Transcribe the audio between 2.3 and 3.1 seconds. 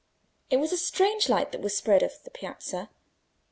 piazza.